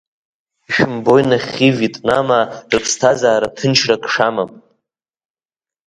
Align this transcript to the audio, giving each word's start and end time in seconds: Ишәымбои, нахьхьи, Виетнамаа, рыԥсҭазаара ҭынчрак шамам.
Ишәымбои, 0.67 1.23
нахьхьи, 1.29 1.75
Виетнамаа, 1.77 2.51
рыԥсҭазаара 2.71 3.55
ҭынчрак 3.57 4.03
шамам. 4.13 4.51